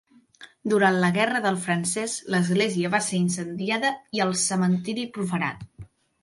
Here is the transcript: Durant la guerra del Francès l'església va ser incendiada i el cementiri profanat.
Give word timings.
Durant 0.71 0.95
la 1.01 1.11
guerra 1.17 1.41
del 1.43 1.59
Francès 1.65 2.15
l'església 2.35 2.91
va 2.95 3.03
ser 3.09 3.19
incendiada 3.27 3.93
i 4.19 4.25
el 4.27 4.35
cementiri 4.47 5.07
profanat. 5.19 5.63